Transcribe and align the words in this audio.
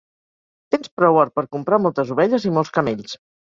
Tens 0.75 0.89
prou 1.01 1.19
or 1.23 1.31
per 1.35 1.43
comprar 1.57 1.79
moltes 1.85 2.15
ovelles 2.17 2.49
i 2.51 2.55
molts 2.57 2.75
camells. 2.79 3.15